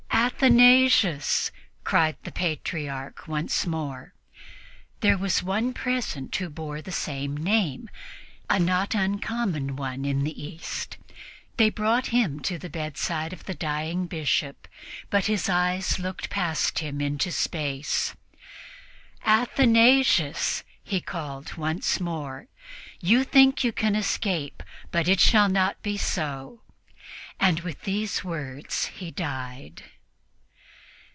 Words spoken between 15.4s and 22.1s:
eyes looked past him into space. "Athanasius!" he called once